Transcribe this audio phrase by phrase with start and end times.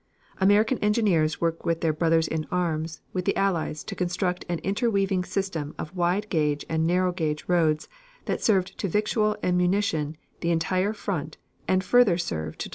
[0.39, 4.89] American engineers worked with their brothers in arms with the Allies to construct an inter
[4.89, 7.87] weaving system of wide gauge and narrow gauge roads
[8.25, 11.37] that served to victual and munition the entire front
[11.67, 12.69] and further serve to deliver at top speed whole army corps.